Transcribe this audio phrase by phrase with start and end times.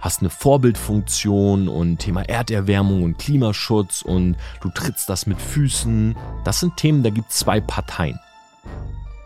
[0.00, 6.16] hast eine Vorbildfunktion und Thema Erderwärmung und Klimaschutz und du trittst das mit Füßen.
[6.44, 8.18] Das sind Themen, da gibt es zwei Parteien.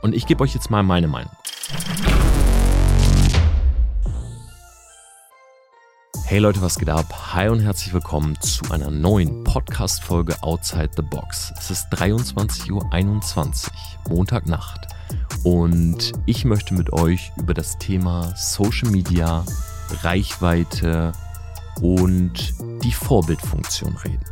[0.03, 1.33] Und ich gebe euch jetzt mal meine Meinung.
[6.33, 7.35] Hey Leute, was geht ab?
[7.35, 11.53] Hi und herzlich willkommen zu einer neuen Podcast-Folge Outside the Box.
[11.59, 12.87] Es ist 23.21 Uhr,
[14.09, 14.87] Montagnacht.
[15.45, 19.45] Und ich möchte mit euch über das Thema Social Media,
[20.03, 21.13] Reichweite
[21.81, 24.25] und die Vorbildfunktion reden.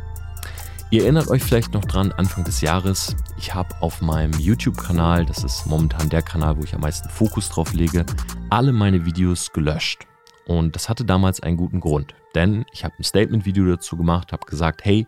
[0.89, 5.43] Ihr erinnert euch vielleicht noch dran, Anfang des Jahres, ich habe auf meinem YouTube-Kanal, das
[5.45, 8.05] ist momentan der Kanal, wo ich am meisten Fokus drauf lege,
[8.49, 10.05] alle meine Videos gelöscht.
[10.47, 14.45] Und das hatte damals einen guten Grund, denn ich habe ein Statement-Video dazu gemacht, habe
[14.45, 15.07] gesagt, hey,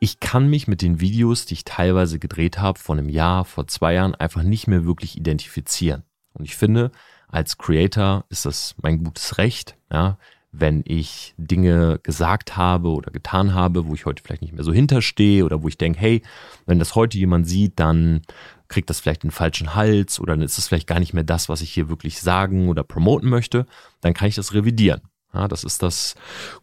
[0.00, 3.68] ich kann mich mit den Videos, die ich teilweise gedreht habe, vor einem Jahr, vor
[3.68, 6.02] zwei Jahren, einfach nicht mehr wirklich identifizieren.
[6.32, 6.90] Und ich finde,
[7.28, 10.18] als Creator ist das mein gutes Recht, ja,
[10.52, 14.72] wenn ich Dinge gesagt habe oder getan habe, wo ich heute vielleicht nicht mehr so
[14.72, 16.22] hinterstehe oder wo ich denke, hey,
[16.66, 18.22] wenn das heute jemand sieht, dann
[18.68, 21.48] kriegt das vielleicht den falschen Hals oder dann ist es vielleicht gar nicht mehr das,
[21.48, 23.66] was ich hier wirklich sagen oder promoten möchte,
[24.00, 25.00] dann kann ich das revidieren.
[25.34, 26.14] Ja, das ist das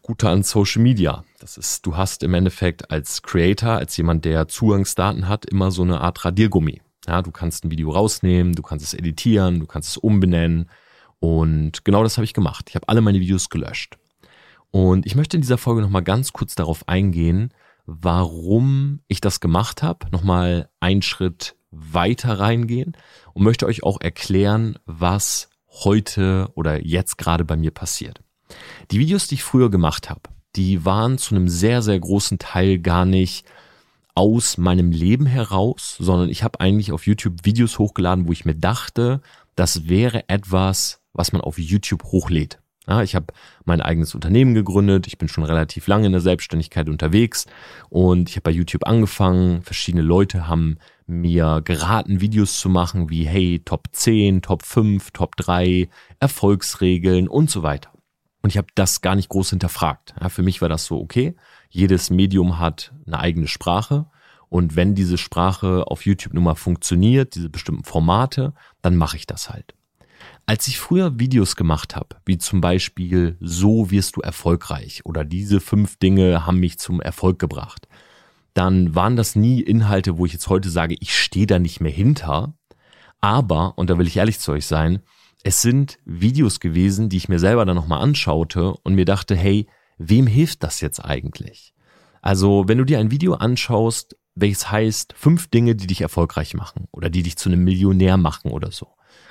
[0.02, 1.24] Gute an Social Media.
[1.40, 5.82] Das ist, du hast im Endeffekt als Creator, als jemand, der Zugangsdaten hat, immer so
[5.82, 6.80] eine Art Radiergummi.
[7.08, 10.70] Ja, du kannst ein Video rausnehmen, du kannst es editieren, du kannst es umbenennen.
[11.20, 12.66] Und genau das habe ich gemacht.
[12.68, 13.98] Ich habe alle meine Videos gelöscht.
[14.70, 17.52] Und ich möchte in dieser Folge nochmal ganz kurz darauf eingehen,
[17.86, 20.06] warum ich das gemacht habe.
[20.10, 22.96] Nochmal einen Schritt weiter reingehen
[23.32, 25.50] und möchte euch auch erklären, was
[25.84, 28.20] heute oder jetzt gerade bei mir passiert.
[28.90, 30.22] Die Videos, die ich früher gemacht habe,
[30.56, 33.46] die waren zu einem sehr, sehr großen Teil gar nicht
[34.14, 38.56] aus meinem Leben heraus, sondern ich habe eigentlich auf YouTube Videos hochgeladen, wo ich mir
[38.56, 39.20] dachte,
[39.54, 42.60] das wäre etwas, was man auf YouTube hochlädt.
[42.88, 43.26] Ja, ich habe
[43.64, 47.46] mein eigenes Unternehmen gegründet, ich bin schon relativ lange in der Selbstständigkeit unterwegs
[47.88, 49.62] und ich habe bei YouTube angefangen.
[49.62, 55.36] Verschiedene Leute haben mir geraten, Videos zu machen wie hey, Top 10, Top 5, Top
[55.36, 55.88] 3,
[56.20, 57.90] Erfolgsregeln und so weiter.
[58.42, 60.14] Und ich habe das gar nicht groß hinterfragt.
[60.20, 61.36] Ja, für mich war das so, okay,
[61.68, 64.06] jedes Medium hat eine eigene Sprache.
[64.48, 69.26] Und wenn diese Sprache auf YouTube nun mal funktioniert, diese bestimmten Formate, dann mache ich
[69.26, 69.74] das halt.
[70.46, 75.60] Als ich früher Videos gemacht habe, wie zum Beispiel So wirst du erfolgreich oder diese
[75.60, 77.86] fünf Dinge haben mich zum Erfolg gebracht,
[78.54, 81.92] dann waren das nie Inhalte, wo ich jetzt heute sage, ich stehe da nicht mehr
[81.92, 82.54] hinter.
[83.20, 85.00] Aber, und da will ich ehrlich zu euch sein,
[85.42, 89.66] es sind Videos gewesen, die ich mir selber dann nochmal anschaute und mir dachte, hey,
[89.98, 91.74] wem hilft das jetzt eigentlich?
[92.22, 96.88] Also, wenn du dir ein Video anschaust, welches heißt fünf Dinge, die dich erfolgreich machen
[96.92, 98.88] oder die dich zu einem Millionär machen oder so.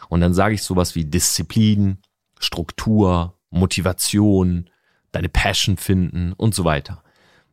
[0.09, 1.99] Und dann sage ich sowas wie Disziplin,
[2.39, 4.69] Struktur, Motivation,
[5.11, 7.03] deine Passion finden und so weiter.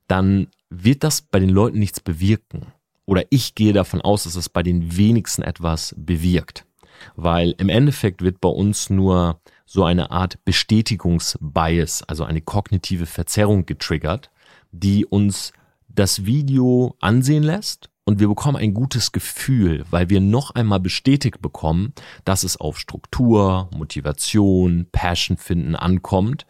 [0.09, 2.73] Dann wird das bei den Leuten nichts bewirken.
[3.05, 6.67] Oder ich gehe davon aus, dass es bei den wenigsten etwas bewirkt
[7.15, 13.67] weil im Endeffekt wird bei uns nur so eine Art Bestätigungsbias, also eine kognitive Verzerrung
[13.67, 14.31] getriggert,
[14.73, 15.53] die uns
[15.89, 21.43] das Video ansehen lässt und wir bekommen ein gutes Gefühl, weil wir noch einmal bestätigt
[21.43, 21.93] bekommen,
[22.25, 26.47] dass es auf Struktur, Motivation, Passion finden ankommt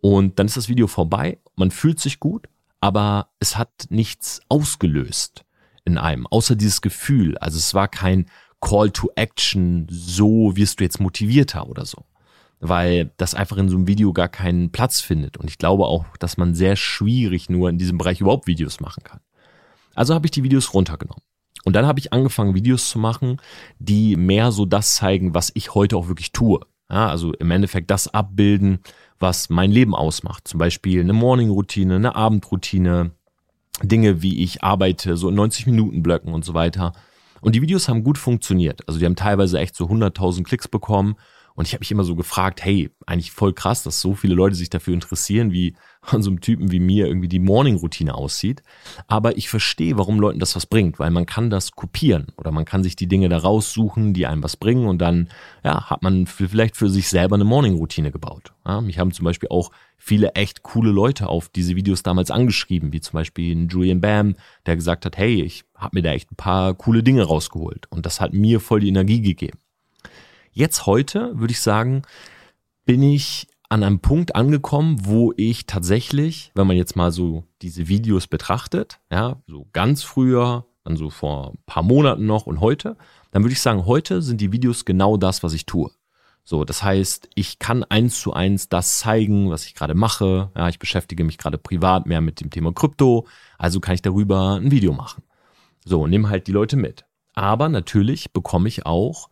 [0.00, 2.46] und dann ist das Video vorbei, man fühlt sich gut,
[2.80, 5.44] aber es hat nichts ausgelöst
[5.84, 7.36] in einem, außer dieses Gefühl.
[7.38, 8.26] Also es war kein
[8.60, 12.04] Call to Action, so wirst du jetzt motivierter oder so.
[12.60, 15.36] Weil das einfach in so einem Video gar keinen Platz findet.
[15.36, 19.04] Und ich glaube auch, dass man sehr schwierig nur in diesem Bereich überhaupt Videos machen
[19.04, 19.20] kann.
[19.98, 21.22] Also habe ich die Videos runtergenommen.
[21.64, 23.40] Und dann habe ich angefangen, Videos zu machen,
[23.78, 26.60] die mehr so das zeigen, was ich heute auch wirklich tue.
[26.88, 28.78] Ja, also im Endeffekt das abbilden,
[29.18, 30.46] was mein Leben ausmacht.
[30.46, 33.10] Zum Beispiel eine Morning-Routine, eine Abendroutine,
[33.82, 36.92] Dinge, wie ich arbeite, so in 90 Minuten Blöcken und so weiter.
[37.40, 38.86] Und die Videos haben gut funktioniert.
[38.86, 41.16] Also die haben teilweise echt so 100.000 Klicks bekommen.
[41.58, 44.54] Und ich habe mich immer so gefragt, hey, eigentlich voll krass, dass so viele Leute
[44.54, 48.62] sich dafür interessieren, wie an so einem Typen wie mir irgendwie die Morning-Routine aussieht.
[49.08, 52.64] Aber ich verstehe, warum Leuten das was bringt, weil man kann das kopieren oder man
[52.64, 55.30] kann sich die Dinge da raussuchen, die einem was bringen und dann
[55.64, 58.52] ja, hat man vielleicht für sich selber eine Morning-Routine gebaut.
[58.64, 62.92] Ja, mich haben zum Beispiel auch viele echt coole Leute auf diese Videos damals angeschrieben,
[62.92, 66.36] wie zum Beispiel Julian Bam, der gesagt hat, hey, ich habe mir da echt ein
[66.36, 69.58] paar coole Dinge rausgeholt und das hat mir voll die Energie gegeben.
[70.58, 72.02] Jetzt heute würde ich sagen,
[72.84, 77.86] bin ich an einem Punkt angekommen, wo ich tatsächlich, wenn man jetzt mal so diese
[77.86, 82.96] Videos betrachtet, ja, so ganz früher, dann so vor ein paar Monaten noch und heute,
[83.30, 85.92] dann würde ich sagen, heute sind die Videos genau das, was ich tue.
[86.42, 90.50] So, das heißt, ich kann eins zu eins das zeigen, was ich gerade mache.
[90.56, 93.28] Ja, ich beschäftige mich gerade privat mehr mit dem Thema Krypto,
[93.58, 95.22] also kann ich darüber ein Video machen.
[95.84, 97.04] So, nimm halt die Leute mit.
[97.34, 99.28] Aber natürlich bekomme ich auch,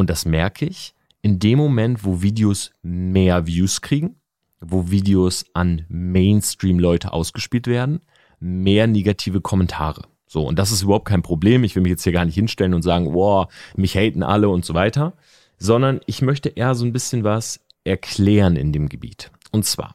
[0.00, 4.16] und das merke ich, in dem Moment, wo Videos mehr Views kriegen,
[4.60, 8.00] wo Videos an Mainstream-Leute ausgespielt werden,
[8.40, 10.02] mehr negative Kommentare.
[10.26, 11.64] So, und das ist überhaupt kein Problem.
[11.64, 14.64] Ich will mich jetzt hier gar nicht hinstellen und sagen, wow, mich haten alle und
[14.64, 15.14] so weiter,
[15.58, 19.30] sondern ich möchte eher so ein bisschen was erklären in dem Gebiet.
[19.50, 19.94] Und zwar,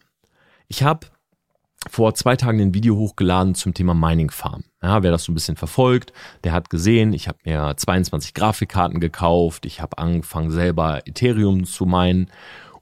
[0.68, 1.07] ich habe
[1.89, 4.63] vor zwei Tagen ein Video hochgeladen zum Thema Mining Farm.
[4.81, 8.99] Ja, wer das so ein bisschen verfolgt, der hat gesehen, ich habe mir 22 Grafikkarten
[8.99, 12.29] gekauft, ich habe angefangen selber Ethereum zu meinen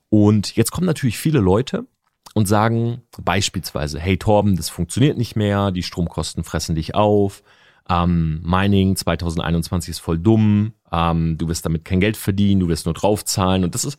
[0.10, 1.86] und jetzt kommen natürlich viele Leute
[2.34, 7.44] und sagen beispielsweise, hey Torben, das funktioniert nicht mehr, die Stromkosten fressen dich auf,
[7.90, 12.86] ähm, Mining 2021 ist voll dumm, ähm, du wirst damit kein Geld verdienen, du wirst
[12.86, 13.98] nur draufzahlen und das ist,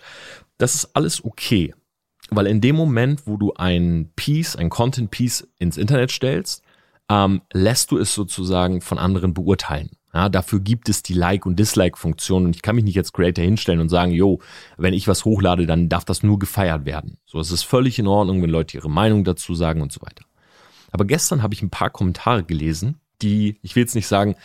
[0.58, 1.74] das ist alles okay.
[2.31, 6.62] Weil in dem Moment, wo du ein Piece, ein Content-Piece ins Internet stellst,
[7.09, 9.91] ähm, lässt du es sozusagen von anderen beurteilen.
[10.15, 13.44] Ja, dafür gibt es die Like- und Dislike-Funktion und ich kann mich nicht als Creator
[13.44, 14.41] hinstellen und sagen, yo,
[14.76, 17.19] wenn ich was hochlade, dann darf das nur gefeiert werden.
[17.26, 20.25] So, es ist völlig in Ordnung, wenn Leute ihre Meinung dazu sagen und so weiter.
[20.93, 24.37] Aber gestern habe ich ein paar Kommentare gelesen, die, ich will jetzt nicht sagen,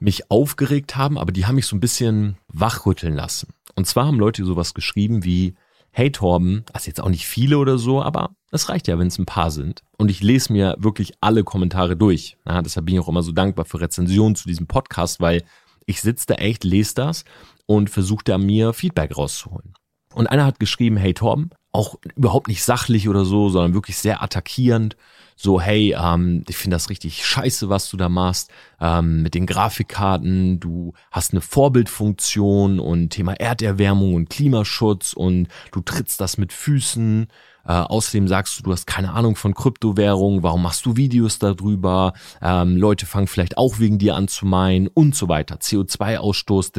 [0.00, 3.48] mich aufgeregt haben, aber die haben mich so ein bisschen wachrütteln lassen.
[3.74, 5.54] Und zwar haben Leute sowas geschrieben wie,
[5.92, 9.18] hey Torben, also jetzt auch nicht viele oder so, aber es reicht ja, wenn es
[9.18, 9.82] ein paar sind.
[9.98, 12.36] Und ich lese mir wirklich alle Kommentare durch.
[12.46, 15.44] Ja, deshalb bin ich auch immer so dankbar für Rezensionen zu diesem Podcast, weil
[15.86, 17.24] ich sitze da echt, lese das
[17.66, 19.74] und versuche da mir Feedback rauszuholen.
[20.14, 24.22] Und einer hat geschrieben, hey Torben, auch überhaupt nicht sachlich oder so, sondern wirklich sehr
[24.22, 24.96] attackierend
[25.36, 29.46] so, hey, ähm, ich finde das richtig scheiße, was du da machst ähm, mit den
[29.46, 30.60] Grafikkarten.
[30.60, 37.26] Du hast eine Vorbildfunktion und Thema Erderwärmung und Klimaschutz und du trittst das mit Füßen.
[37.66, 42.12] Äh, außerdem sagst du, du hast keine Ahnung von Kryptowährungen, warum machst du Videos darüber?
[42.40, 45.56] Ähm, Leute fangen vielleicht auch wegen dir an zu meinen und so weiter.
[45.56, 46.70] CO2-Ausstoß.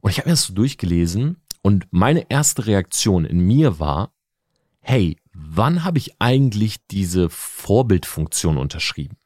[0.00, 4.12] Und ich habe mir das so durchgelesen und meine erste Reaktion in mir war,
[4.80, 9.16] hey, wann habe ich eigentlich diese Vorbildfunktion unterschrieben?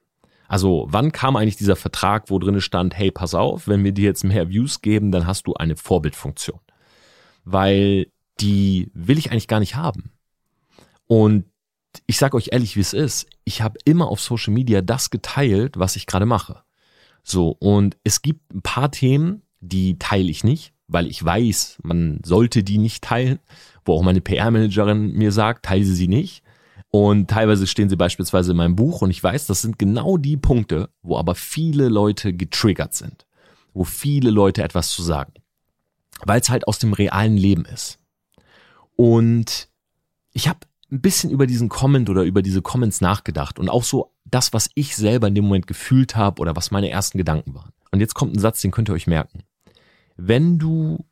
[0.49, 4.05] Also wann kam eigentlich dieser Vertrag, wo drin stand, hey, pass auf, wenn wir dir
[4.05, 6.61] jetzt mehr Views geben, dann hast du eine Vorbildfunktion.
[7.45, 8.07] Weil
[8.39, 10.13] die will ich eigentlich gar nicht haben.
[11.07, 11.47] Und
[12.07, 13.27] ich sage euch ehrlich, wie es ist.
[13.45, 16.63] Ich habe immer auf Social Media das geteilt, was ich gerade mache.
[17.23, 22.21] So, und es gibt ein paar Themen, die teile ich nicht, weil ich weiß, man
[22.25, 23.39] sollte die nicht teilen
[23.87, 26.43] wo auch meine PR-Managerin mir sagt, teile sie nicht.
[26.91, 30.37] Und teilweise stehen sie beispielsweise in meinem Buch und ich weiß, das sind genau die
[30.37, 33.27] Punkte, wo aber viele Leute getriggert sind,
[33.75, 35.35] wo viele Leute etwas zu sagen,
[36.25, 37.99] weil es halt aus dem realen Leben ist.
[38.95, 39.69] Und
[40.33, 40.61] ich habe
[40.91, 44.71] ein bisschen über diesen Comment oder über diese Comments nachgedacht und auch so das, was
[44.75, 47.73] ich selber in dem Moment gefühlt habe oder was meine ersten Gedanken waren.
[47.91, 49.43] Und jetzt kommt ein Satz, den könnt ihr euch merken.
[50.17, 51.05] Wenn du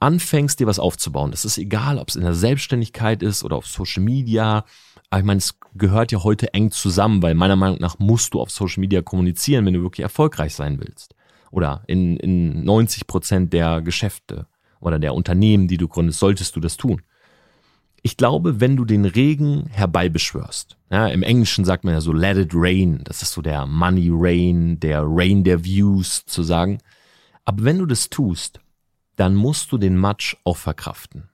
[0.00, 3.66] anfängst, dir was aufzubauen, das ist egal, ob es in der Selbstständigkeit ist oder auf
[3.66, 4.64] Social Media.
[5.10, 8.40] Aber ich meine, es gehört ja heute eng zusammen, weil meiner Meinung nach musst du
[8.40, 11.14] auf Social Media kommunizieren, wenn du wirklich erfolgreich sein willst.
[11.50, 14.46] Oder in, in 90 Prozent der Geschäfte
[14.80, 17.02] oder der Unternehmen, die du gründest, solltest du das tun.
[18.04, 22.36] Ich glaube, wenn du den Regen herbeibeschwörst, ja, im Englischen sagt man ja so let
[22.36, 26.78] it rain, das ist so der Money Rain, der Rain der Views zu sagen.
[27.44, 28.60] Aber wenn du das tust,
[29.16, 31.28] dann musst du den Matsch auch verkraften.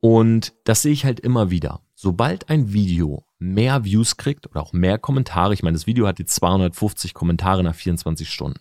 [0.00, 1.80] Und das sehe ich halt immer wieder.
[1.94, 6.18] Sobald ein Video mehr Views kriegt oder auch mehr Kommentare, ich meine, das Video hat
[6.18, 8.60] jetzt 250 Kommentare nach 24 Stunden.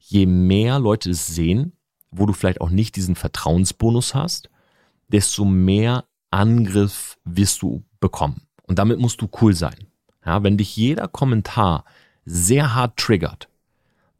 [0.00, 1.72] Je mehr Leute es sehen,
[2.10, 4.50] wo du vielleicht auch nicht diesen Vertrauensbonus hast,
[5.08, 8.42] desto mehr Angriff wirst du bekommen.
[8.62, 9.86] Und damit musst du cool sein.
[10.24, 11.84] Ja, wenn dich jeder Kommentar
[12.24, 13.48] sehr hart triggert,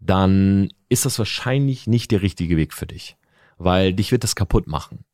[0.08, 3.16] dann ist das wahrscheinlich nicht der richtige Weg für dich
[3.58, 5.04] weil dich wird das kaputt machen.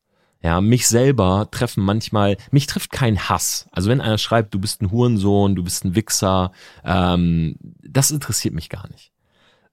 [0.43, 3.69] Ja, mich selber treffen manchmal, mich trifft kein Hass.
[3.71, 6.51] Also wenn einer schreibt, du bist ein Hurensohn, du bist ein Wichser,
[6.85, 9.13] ähm, das interessiert mich gar nicht.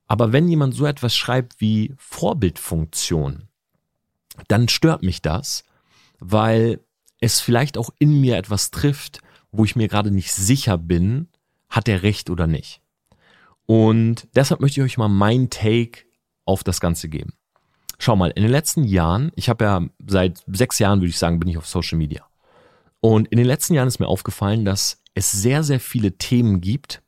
[0.05, 3.47] Aber wenn jemand so etwas schreibt wie Vorbildfunktion,
[4.47, 5.63] dann stört mich das,
[6.19, 6.81] weil
[7.19, 9.21] es vielleicht auch in mir etwas trifft,
[9.51, 11.29] wo ich mir gerade nicht sicher bin,
[11.69, 12.81] hat er recht oder nicht.
[13.69, 15.99] Und deshalb möchte ich euch mal mein Take
[16.43, 17.33] auf das Ganze geben.
[17.99, 21.39] Schau mal, in den letzten Jahren, ich habe ja seit sechs Jahren, würde ich sagen,
[21.39, 22.25] bin ich auf Social Media.
[22.99, 27.03] Und in den letzten Jahren ist mir aufgefallen, dass es sehr, sehr viele Themen gibt,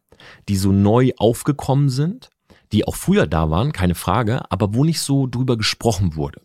[0.49, 2.29] die so neu aufgekommen sind,
[2.71, 6.43] die auch früher da waren, keine Frage, aber wo nicht so drüber gesprochen wurde.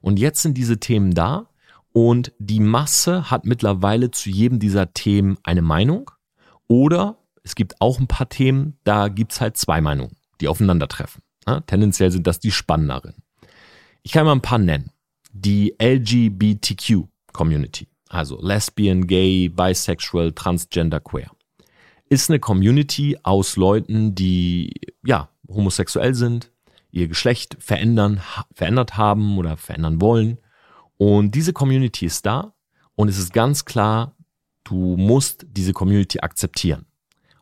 [0.00, 1.48] Und jetzt sind diese Themen da
[1.92, 6.12] und die Masse hat mittlerweile zu jedem dieser Themen eine Meinung.
[6.68, 7.17] Oder
[7.48, 11.22] es gibt auch ein paar Themen, da gibt's halt zwei Meinungen, die aufeinandertreffen.
[11.46, 13.14] Ja, tendenziell sind das die spannenderen.
[14.02, 14.90] Ich kann mal ein paar nennen.
[15.32, 21.30] Die LGBTQ Community, also Lesbian, Gay, Bisexual, Transgender, Queer,
[22.10, 24.70] ist eine Community aus Leuten, die
[25.02, 26.52] ja homosexuell sind,
[26.90, 28.20] ihr Geschlecht verändern,
[28.52, 30.36] verändert haben oder verändern wollen.
[30.98, 32.52] Und diese Community ist da
[32.94, 34.14] und es ist ganz klar,
[34.64, 36.84] du musst diese Community akzeptieren.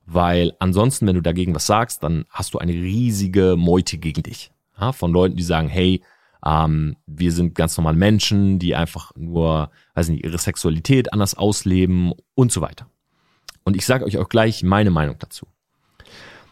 [0.06, 4.52] Weil ansonsten, wenn du dagegen was sagst, dann hast du eine riesige Meute gegen dich.
[4.80, 6.02] Ja, von Leuten, die sagen, hey,
[6.44, 12.12] ähm, wir sind ganz normale Menschen, die einfach nur, weiß nicht, ihre Sexualität anders ausleben
[12.34, 12.86] und so weiter.
[13.64, 15.46] Und ich sage euch auch gleich meine Meinung dazu.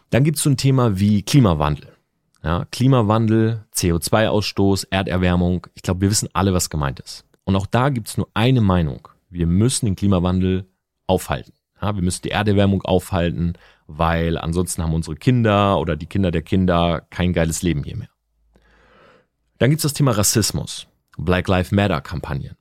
[0.09, 1.95] Dann gibt es so ein Thema wie Klimawandel.
[2.43, 5.65] Ja, Klimawandel, CO2-Ausstoß, Erderwärmung.
[5.73, 7.25] Ich glaube, wir wissen alle, was gemeint ist.
[7.43, 9.07] Und auch da gibt es nur eine Meinung.
[9.29, 10.67] Wir müssen den Klimawandel
[11.07, 11.53] aufhalten.
[11.81, 13.53] Ja, wir müssen die Erderwärmung aufhalten,
[13.87, 18.09] weil ansonsten haben unsere Kinder oder die Kinder der Kinder kein geiles Leben hier mehr.
[19.57, 20.87] Dann gibt es das Thema Rassismus.
[21.17, 22.57] Black Lives Matter Kampagnen.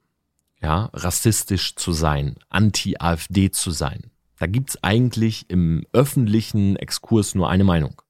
[0.60, 4.10] Ja, rassistisch zu sein, anti-AfD zu sein.
[4.38, 8.00] Da gibt es eigentlich im öffentlichen Exkurs nur eine Meinung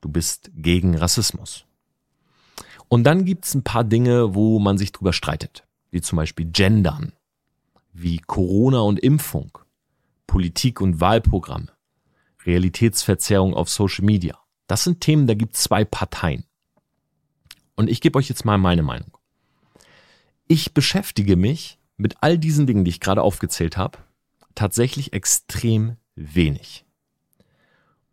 [0.00, 1.66] du bist gegen Rassismus.
[2.88, 7.12] Und dann gibt's ein paar Dinge, wo man sich drüber streitet, wie zum Beispiel Gendern,
[7.92, 9.58] wie Corona und Impfung,
[10.30, 11.72] Politik und Wahlprogramme,
[12.46, 14.38] Realitätsverzerrung auf Social Media.
[14.68, 16.44] Das sind Themen, da gibt's zwei Parteien.
[17.74, 19.18] Und ich gebe euch jetzt mal meine Meinung.
[20.46, 23.98] Ich beschäftige mich mit all diesen Dingen, die ich gerade aufgezählt habe,
[24.54, 26.84] tatsächlich extrem wenig.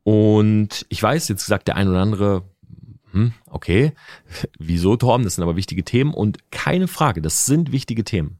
[0.01, 2.49] Und ich weiß, jetzt sagt der ein oder andere,
[3.11, 3.93] hm, okay,
[4.57, 8.39] wieso Torben, das sind aber wichtige Themen und keine Frage, das sind wichtige Themen.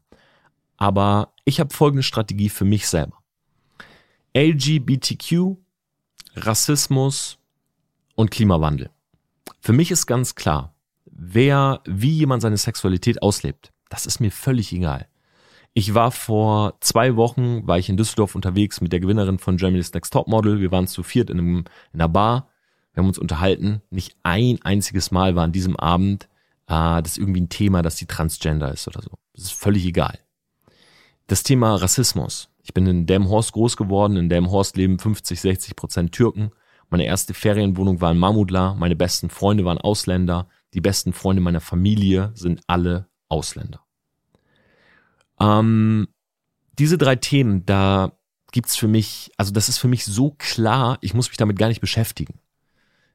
[0.78, 3.17] Aber ich habe folgende Strategie für mich selber.
[4.38, 5.56] LGBTQ,
[6.36, 7.38] Rassismus
[8.14, 8.88] und Klimawandel.
[9.58, 10.76] Für mich ist ganz klar,
[11.06, 15.08] wer, wie jemand seine Sexualität auslebt, das ist mir völlig egal.
[15.74, 19.92] Ich war vor zwei Wochen, war ich in Düsseldorf unterwegs mit der Gewinnerin von Germany's
[19.92, 20.60] Next Top Model.
[20.60, 22.48] Wir waren zu viert in, einem, in einer Bar.
[22.92, 23.82] Wir haben uns unterhalten.
[23.90, 26.28] Nicht ein einziges Mal war an diesem Abend
[26.68, 29.18] äh, das irgendwie ein Thema, dass sie Transgender ist oder so.
[29.34, 30.16] Das ist völlig egal.
[31.26, 32.50] Das Thema Rassismus.
[32.68, 34.18] Ich bin in Delmenhorst groß geworden.
[34.18, 36.50] In Delmenhorst leben 50, 60 Prozent Türken.
[36.90, 38.74] Meine erste Ferienwohnung war in Mamutla.
[38.74, 40.48] Meine besten Freunde waren Ausländer.
[40.74, 43.80] Die besten Freunde meiner Familie sind alle Ausländer.
[45.40, 46.08] Ähm,
[46.78, 48.12] diese drei Themen, da
[48.52, 51.68] gibt's für mich, also das ist für mich so klar, ich muss mich damit gar
[51.68, 52.38] nicht beschäftigen.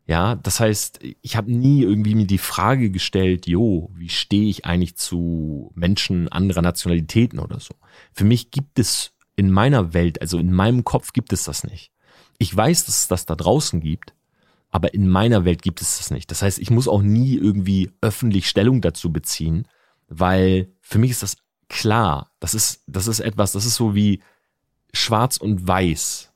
[0.07, 4.65] Ja, das heißt, ich habe nie irgendwie mir die Frage gestellt, jo, wie stehe ich
[4.65, 7.75] eigentlich zu Menschen anderer Nationalitäten oder so.
[8.13, 11.91] Für mich gibt es in meiner Welt, also in meinem Kopf gibt es das nicht.
[12.37, 14.13] Ich weiß, dass es das da draußen gibt,
[14.71, 16.31] aber in meiner Welt gibt es das nicht.
[16.31, 19.67] Das heißt, ich muss auch nie irgendwie öffentlich Stellung dazu beziehen,
[20.07, 21.37] weil für mich ist das
[21.69, 22.31] klar.
[22.39, 24.21] Das ist, das ist etwas, das ist so wie
[24.93, 26.31] schwarz und weiß.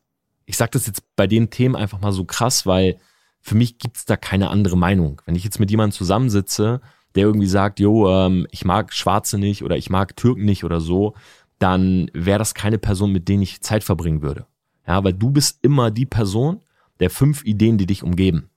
[0.46, 2.98] Ich sage das jetzt bei den Themen einfach mal so krass, weil
[3.42, 5.22] für mich gibt's da keine andere Meinung.
[5.26, 6.82] Wenn ich jetzt mit jemandem zusammensitze,
[7.16, 10.80] der irgendwie sagt, jo, ähm, ich mag Schwarze nicht oder ich mag Türken nicht oder
[10.80, 11.16] so,
[11.60, 14.46] dann wäre das keine Person, mit denen ich Zeit verbringen würde.
[14.88, 16.62] Ja, weil du bist immer die Person
[17.00, 18.50] der fünf Ideen, die dich umgeben.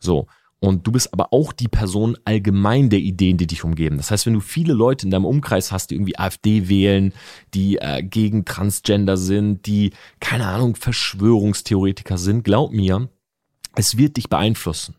[0.00, 0.26] So.
[0.60, 3.98] Und du bist aber auch die Person allgemein der Ideen, die dich umgeben.
[3.98, 7.12] Das heißt, wenn du viele Leute in deinem Umkreis hast, die irgendwie AfD wählen,
[7.52, 13.10] die äh, gegen Transgender sind, die, keine Ahnung, Verschwörungstheoretiker sind, glaub mir,
[13.74, 14.96] es wird dich beeinflussen.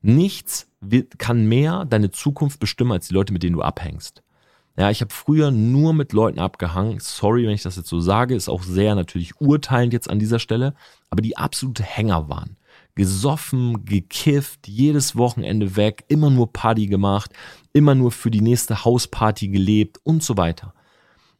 [0.00, 4.22] Nichts wird, kann mehr deine Zukunft bestimmen als die Leute, mit denen du abhängst.
[4.76, 6.98] Ja, ich habe früher nur mit Leuten abgehangen.
[7.00, 10.38] Sorry, wenn ich das jetzt so sage, ist auch sehr natürlich urteilend jetzt an dieser
[10.38, 10.74] Stelle,
[11.10, 12.56] aber die absolute Hänger waren
[12.94, 17.32] gesoffen, gekifft, jedes Wochenende weg, immer nur Party gemacht,
[17.72, 20.74] immer nur für die nächste Hausparty gelebt und so weiter.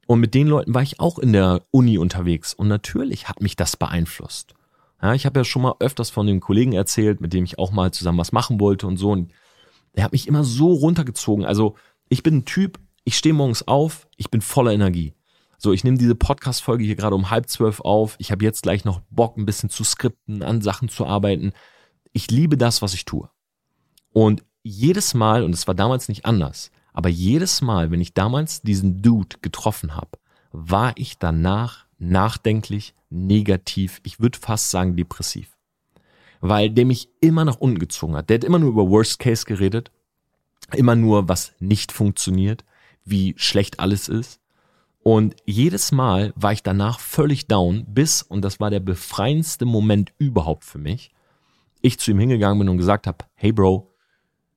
[0.06, 3.56] Und mit den Leuten war ich auch in der Uni unterwegs und natürlich hat mich
[3.56, 4.54] das beeinflusst.
[5.00, 7.72] Ja, ich habe ja schon mal öfters von dem Kollegen erzählt, mit dem ich auch
[7.72, 9.10] mal zusammen was machen wollte und so.
[9.10, 9.32] Und
[9.96, 11.44] der hat mich immer so runtergezogen.
[11.44, 11.76] Also
[12.08, 15.14] ich bin ein Typ, ich stehe morgens auf, ich bin voller Energie.
[15.58, 18.16] So, ich nehme diese Podcast-Folge hier gerade um halb zwölf auf.
[18.18, 21.52] Ich habe jetzt gleich noch Bock, ein bisschen zu skripten, an Sachen zu arbeiten.
[22.12, 23.30] Ich liebe das, was ich tue.
[24.12, 28.62] Und jedes Mal, und es war damals nicht anders, aber jedes Mal, wenn ich damals
[28.62, 30.18] diesen Dude getroffen habe,
[30.50, 35.56] war ich danach nachdenklich, negativ, ich würde fast sagen depressiv.
[36.40, 38.28] Weil der mich immer nach unten gezogen hat.
[38.28, 39.90] Der hat immer nur über Worst Case geredet.
[40.74, 42.64] immer nur, was nicht funktioniert,
[43.04, 44.40] wie schlecht alles ist.
[45.02, 50.12] Und jedes Mal war ich danach völlig down, bis, und das war der befreiendste Moment
[50.18, 51.12] überhaupt für mich,
[51.80, 53.90] ich zu ihm hingegangen bin und gesagt habe, hey Bro,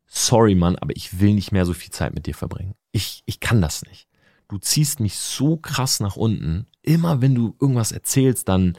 [0.05, 2.75] sorry Mann, aber ich will nicht mehr so viel Zeit mit dir verbringen.
[2.91, 4.07] Ich, ich kann das nicht.
[4.47, 6.67] Du ziehst mich so krass nach unten.
[6.83, 8.77] Immer wenn du irgendwas erzählst, dann,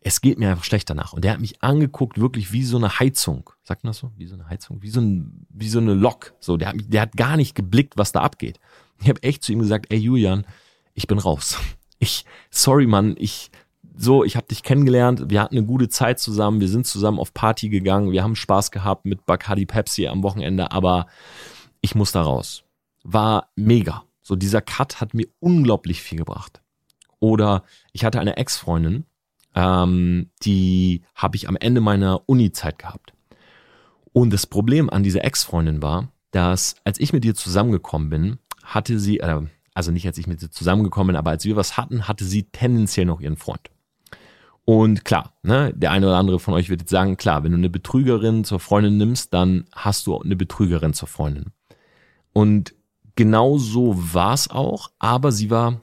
[0.00, 1.14] es geht mir einfach schlecht danach.
[1.14, 3.50] Und der hat mich angeguckt, wirklich wie so eine Heizung.
[3.62, 4.12] Sagt man das so?
[4.16, 4.82] Wie so eine Heizung?
[4.82, 6.34] Wie so, ein, wie so eine Lok.
[6.38, 8.60] So, der hat, mich, der hat gar nicht geblickt, was da abgeht.
[9.00, 10.46] Ich habe echt zu ihm gesagt, ey Julian,
[10.94, 11.58] ich bin raus.
[12.02, 13.50] Ich, sorry Mann, ich,
[13.94, 17.34] so, ich habe dich kennengelernt, wir hatten eine gute Zeit zusammen, wir sind zusammen auf
[17.34, 21.06] Party gegangen, wir haben Spaß gehabt mit Bacardi Pepsi am Wochenende, aber
[21.82, 22.64] ich muss da raus.
[23.02, 24.04] War mega.
[24.22, 26.62] So, dieser Cut hat mir unglaublich viel gebracht.
[27.18, 29.04] Oder ich hatte eine Ex-Freundin,
[29.54, 33.12] ähm, die habe ich am Ende meiner Uni-Zeit gehabt.
[34.12, 38.38] Und das Problem an dieser Ex-Freundin war, dass als ich mit ihr zusammengekommen bin,
[38.70, 39.42] hatte sie, äh,
[39.74, 42.44] also nicht als ich mit ihr zusammengekommen bin, aber als wir was hatten, hatte sie
[42.44, 43.70] tendenziell noch ihren Freund.
[44.64, 47.58] Und klar, ne, der eine oder andere von euch wird jetzt sagen, klar, wenn du
[47.58, 51.46] eine Betrügerin zur Freundin nimmst, dann hast du eine Betrügerin zur Freundin.
[52.32, 52.74] Und
[53.16, 55.80] genau so war es auch, aber sie war,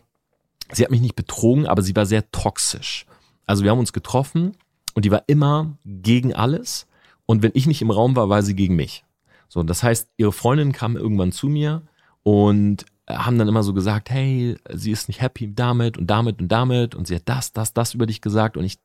[0.72, 3.06] sie hat mich nicht betrogen, aber sie war sehr toxisch.
[3.46, 4.56] Also wir haben uns getroffen
[4.94, 6.88] und die war immer gegen alles.
[7.25, 9.03] Und wenn ich nicht im Raum war, war sie gegen mich.
[9.50, 11.82] So, das heißt, ihre Freundin kam irgendwann zu mir
[12.27, 16.50] und haben dann immer so gesagt, hey, sie ist nicht happy damit und damit und
[16.50, 18.79] damit und sie hat das, das, das über dich gesagt und ich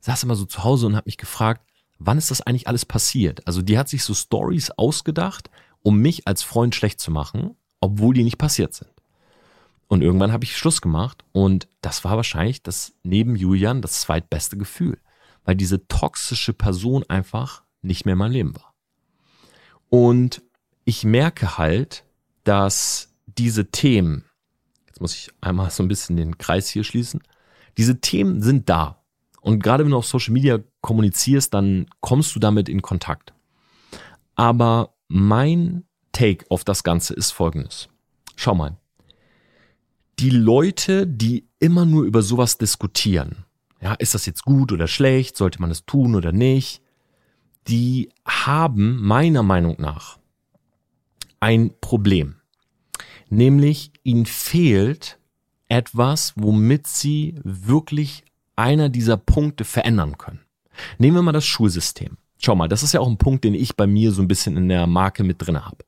[0.00, 1.62] saß immer so zu Hause und habe mich gefragt,
[1.98, 3.46] wann ist das eigentlich alles passiert?
[3.46, 5.48] Also die hat sich so Stories ausgedacht,
[5.80, 8.90] um mich als Freund schlecht zu machen, obwohl die nicht passiert sind.
[9.88, 14.58] Und irgendwann habe ich Schluss gemacht und das war wahrscheinlich das neben Julian das zweitbeste
[14.58, 14.98] Gefühl,
[15.46, 18.74] weil diese toxische Person einfach nicht mehr in meinem Leben war.
[19.88, 20.42] Und
[20.84, 22.04] ich merke halt,
[22.44, 24.24] dass diese Themen,
[24.86, 27.20] jetzt muss ich einmal so ein bisschen den Kreis hier schließen,
[27.76, 29.02] diese Themen sind da.
[29.40, 33.34] Und gerade wenn du auf Social Media kommunizierst, dann kommst du damit in Kontakt.
[34.36, 37.88] Aber mein Take auf das Ganze ist folgendes.
[38.36, 38.76] Schau mal.
[40.20, 43.44] Die Leute, die immer nur über sowas diskutieren,
[43.80, 46.80] ja, ist das jetzt gut oder schlecht, sollte man es tun oder nicht,
[47.68, 50.18] die haben meiner Meinung nach
[51.40, 52.36] ein Problem.
[53.28, 55.18] Nämlich ihnen fehlt
[55.68, 58.24] etwas, womit sie wirklich
[58.56, 60.40] einer dieser Punkte verändern können.
[60.98, 62.16] Nehmen wir mal das Schulsystem.
[62.38, 64.56] Schau mal, das ist ja auch ein Punkt, den ich bei mir so ein bisschen
[64.56, 65.78] in der Marke mit drin habe.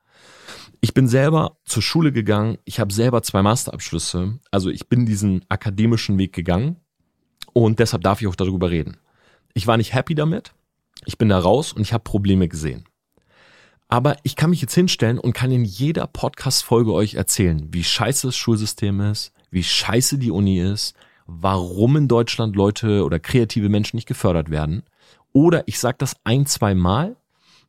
[0.81, 5.45] Ich bin selber zur Schule gegangen, ich habe selber zwei Masterabschlüsse, also ich bin diesen
[5.49, 6.77] akademischen Weg gegangen
[7.53, 8.99] und deshalb darf ich auch darüber reden.
[9.55, 10.53] Ich war nicht happy damit,
[11.05, 12.85] ich bin da raus und ich habe Probleme gesehen.
[13.89, 18.29] Aber ich kann mich jetzt hinstellen und kann in jeder Podcast-Folge euch erzählen, wie scheiße
[18.29, 20.97] das Schulsystem ist, wie scheiße die Uni ist,
[21.27, 24.83] warum in Deutschland Leute oder kreative Menschen nicht gefördert werden.
[25.33, 27.17] Oder ich sage das ein, zwei Mal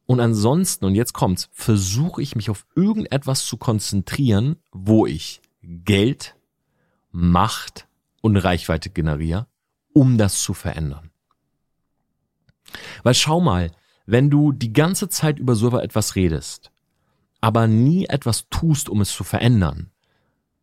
[0.08, 6.36] und ansonsten, und jetzt kommt's, versuche ich mich auf irgendetwas zu konzentrieren, wo ich Geld,
[7.12, 7.88] Macht
[8.22, 9.48] und Reichweite generiere,
[9.94, 11.12] um das zu verändern.
[13.04, 13.72] Weil schau mal,
[14.08, 16.72] wenn du die ganze Zeit über so etwas redest,
[17.42, 19.92] aber nie etwas tust, um es zu verändern,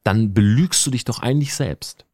[0.02, 2.06] dann belügst du dich doch eigentlich selbst.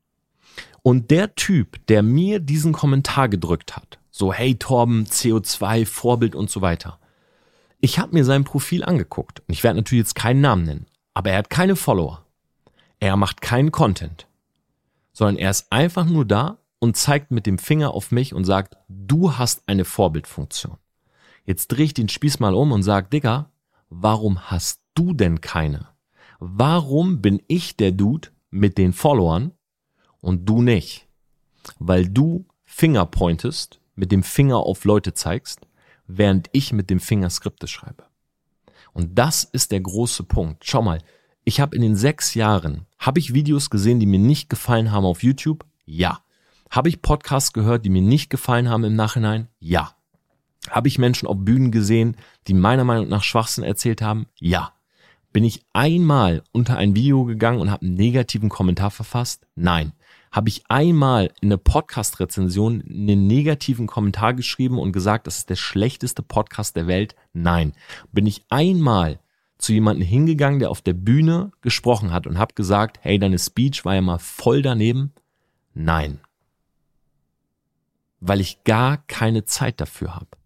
[0.83, 6.51] Und der Typ, der mir diesen Kommentar gedrückt hat, so hey Torben, CO2, Vorbild und
[6.51, 6.99] so weiter,
[7.81, 11.31] ich habe mir sein Profil angeguckt und ich werde natürlich jetzt keinen Namen nennen, aber
[11.31, 12.25] er hat keine Follower.
[12.99, 14.27] Er macht keinen Content,
[15.13, 18.77] sondern er ist einfach nur da und zeigt mit dem Finger auf mich und sagt,
[18.89, 20.77] du hast eine Vorbildfunktion.
[21.51, 23.51] Jetzt dreh ich den Spieß mal um und sag, Digga,
[23.89, 25.89] warum hast du denn keine?
[26.39, 29.51] Warum bin ich der Dude mit den Followern
[30.21, 31.09] und du nicht?
[31.81, 35.67] Weil du Finger pointest, mit dem Finger auf Leute zeigst,
[36.07, 38.05] während ich mit dem Finger Skripte schreibe.
[38.93, 40.65] Und das ist der große Punkt.
[40.65, 41.03] Schau mal,
[41.43, 45.05] ich habe in den sechs Jahren, habe ich Videos gesehen, die mir nicht gefallen haben
[45.05, 45.67] auf YouTube?
[45.85, 46.23] Ja.
[46.71, 49.49] Habe ich Podcasts gehört, die mir nicht gefallen haben im Nachhinein?
[49.59, 49.97] Ja.
[50.69, 54.27] Habe ich Menschen auf Bühnen gesehen, die meiner Meinung nach Schwachsinn erzählt haben?
[54.39, 54.73] Ja.
[55.33, 59.47] Bin ich einmal unter ein Video gegangen und habe einen negativen Kommentar verfasst?
[59.55, 59.93] Nein.
[60.33, 65.57] Habe ich einmal in eine Podcast-Rezension einen negativen Kommentar geschrieben und gesagt, das ist der
[65.57, 67.15] schlechteste Podcast der Welt?
[67.33, 67.73] Nein.
[68.13, 69.21] Bin ich einmal
[69.59, 73.85] zu jemandem hingegangen, der auf der Bühne gesprochen hat und habe gesagt, hey, deine Speech
[73.85, 75.13] war ja mal voll daneben?
[75.75, 76.21] Nein.
[78.21, 80.40] Weil ich gar keine Zeit dafür habe.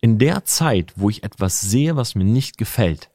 [0.00, 3.10] In der Zeit, wo ich etwas sehe, was mir nicht gefällt,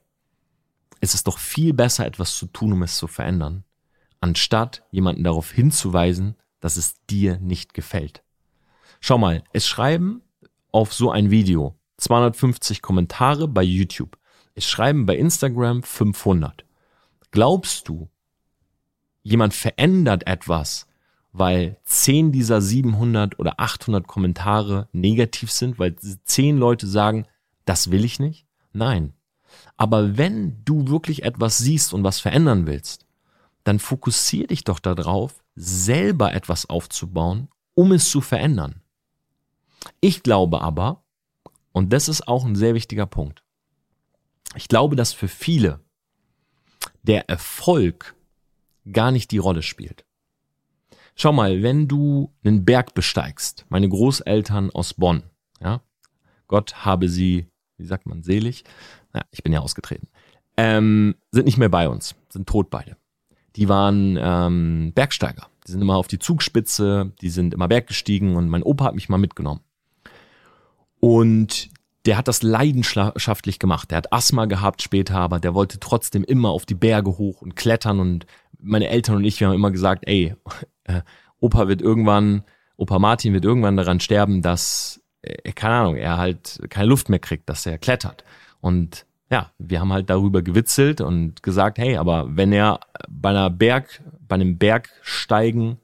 [1.00, 3.66] Es ist doch viel besser, etwas zu tun, um es zu verändern,
[4.22, 8.24] anstatt jemanden darauf hinzuweisen, dass es dir nicht gefällt.
[9.02, 10.22] Schau mal, es schreiben
[10.72, 14.18] auf so ein Video 250 Kommentare bei YouTube.
[14.56, 16.64] Es schreiben bei Instagram 500.
[17.32, 18.10] Glaubst du,
[19.24, 20.88] jemand verändert etwas,
[21.34, 27.26] weil 10 dieser 700 oder 800 Kommentare negativ sind, weil 10 Leute sagen,
[27.66, 28.46] das will ich nicht?
[28.72, 29.14] Nein.
[29.76, 33.06] Aber wenn du wirklich etwas siehst und was verändern willst,
[33.64, 38.82] dann fokussier dich doch darauf, selber etwas aufzubauen, um es zu verändern.
[40.02, 41.04] Ich glaube aber,
[41.72, 43.44] und das ist auch ein sehr wichtiger Punkt,
[44.56, 45.80] ich glaube, dass für viele
[47.02, 48.16] der Erfolg
[48.92, 50.06] gar nicht die Rolle spielt.
[51.16, 55.24] Schau mal, wenn du einen Berg besteigst, meine Großeltern aus Bonn,
[55.62, 55.82] ja,
[56.48, 57.48] Gott habe sie,
[57.78, 58.64] wie sagt man, selig,
[59.14, 60.08] ja, ich bin ja ausgetreten,
[60.58, 62.98] ähm, sind nicht mehr bei uns, sind tot beide.
[63.56, 65.48] Die waren ähm, Bergsteiger.
[65.66, 69.10] Die sind immer auf die Zugspitze, die sind immer berggestiegen und mein Opa hat mich
[69.10, 69.62] mal mitgenommen.
[71.00, 71.70] Und
[72.06, 73.92] der hat das leidenschaftlich gemacht.
[73.92, 77.56] Der hat Asthma gehabt später, aber der wollte trotzdem immer auf die Berge hoch und
[77.56, 78.00] klettern.
[78.00, 78.26] Und
[78.60, 80.36] meine Eltern und ich, wir haben immer gesagt, ey,
[80.86, 81.02] äh,
[81.40, 82.44] Opa wird irgendwann,
[82.78, 87.20] Opa Martin wird irgendwann daran sterben, dass, äh, keine Ahnung, er halt keine Luft mehr
[87.20, 88.24] kriegt, dass er klettert.
[88.62, 93.50] Und ja, wir haben halt darüber gewitzelt und gesagt, hey, aber wenn er bei einer
[93.50, 95.80] Berg, bei einem Bergsteigen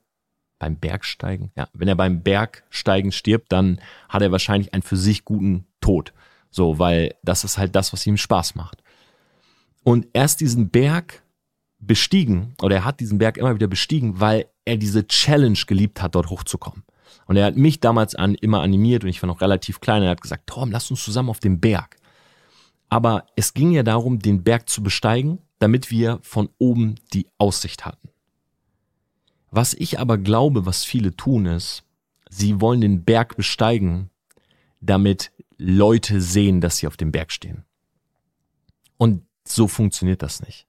[0.60, 5.26] beim Bergsteigen, ja, wenn er beim Bergsteigen stirbt, dann hat er wahrscheinlich einen für sich
[5.26, 6.14] guten Tod.
[6.52, 8.84] So, weil das ist halt das, was ihm Spaß macht.
[9.84, 11.24] Und erst diesen Berg
[11.80, 16.16] bestiegen, oder er hat diesen Berg immer wieder bestiegen, weil er diese Challenge geliebt hat,
[16.16, 16.84] dort hochzukommen.
[17.26, 20.04] Und er hat mich damals an, immer animiert und ich war noch relativ klein.
[20.04, 21.98] Er hat gesagt, Tom, lass uns zusammen auf den Berg.
[22.90, 27.86] Aber es ging ja darum, den Berg zu besteigen, damit wir von oben die Aussicht
[27.86, 28.10] hatten.
[29.52, 31.84] Was ich aber glaube, was viele tun, ist,
[32.30, 34.10] sie wollen den Berg besteigen,
[34.82, 37.66] damit Leute sehen, dass sie auf dem Berg stehen.
[38.98, 40.69] Und so funktioniert das nicht.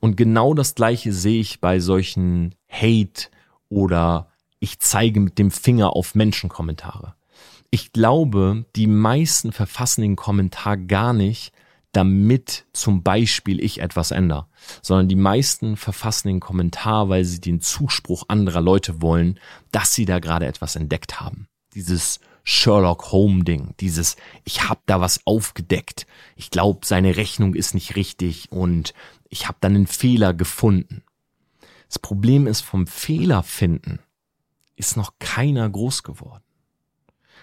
[0.00, 3.28] Und genau das Gleiche sehe ich bei solchen Hate
[3.68, 4.28] oder
[4.60, 7.14] ich zeige mit dem Finger auf Menschen Kommentare.
[7.70, 11.52] Ich glaube, die meisten verfassen den Kommentar gar nicht,
[11.92, 14.46] damit zum Beispiel ich etwas ändere,
[14.82, 19.38] sondern die meisten verfassen den Kommentar, weil sie den Zuspruch anderer Leute wollen,
[19.72, 21.48] dass sie da gerade etwas entdeckt haben.
[21.74, 26.06] Dieses Sherlock Home Ding, dieses ich habe da was aufgedeckt.
[26.34, 28.94] Ich glaube, seine Rechnung ist nicht richtig und
[29.28, 31.02] ich habe dann einen Fehler gefunden.
[31.88, 34.00] Das Problem ist vom Fehler finden
[34.78, 36.42] ist noch keiner groß geworden.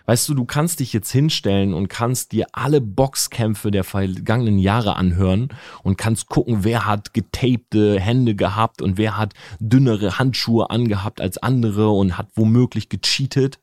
[0.07, 4.95] Weißt du, du kannst dich jetzt hinstellen und kannst dir alle Boxkämpfe der vergangenen Jahre
[4.97, 5.49] anhören
[5.81, 11.39] und kannst gucken, wer hat getapte Hände gehabt und wer hat dünnere Handschuhe angehabt als
[11.39, 13.59] andere und hat womöglich gecheatet.